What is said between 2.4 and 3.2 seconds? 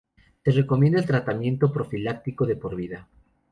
de por vida.